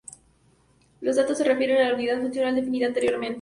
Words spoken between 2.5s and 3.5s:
definida anteriormente.